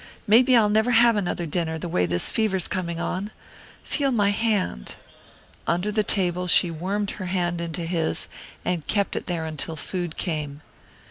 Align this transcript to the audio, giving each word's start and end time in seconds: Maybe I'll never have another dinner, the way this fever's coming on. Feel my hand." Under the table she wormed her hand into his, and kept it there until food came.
Maybe 0.25 0.55
I'll 0.57 0.67
never 0.71 0.89
have 0.89 1.15
another 1.15 1.45
dinner, 1.45 1.77
the 1.77 1.87
way 1.87 2.07
this 2.07 2.31
fever's 2.31 2.67
coming 2.67 2.99
on. 2.99 3.29
Feel 3.83 4.11
my 4.11 4.31
hand." 4.31 4.95
Under 5.67 5.91
the 5.91 6.03
table 6.03 6.47
she 6.47 6.71
wormed 6.71 7.11
her 7.11 7.27
hand 7.27 7.61
into 7.61 7.85
his, 7.85 8.27
and 8.65 8.87
kept 8.87 9.15
it 9.15 9.27
there 9.27 9.45
until 9.45 9.75
food 9.75 10.17
came. 10.17 10.63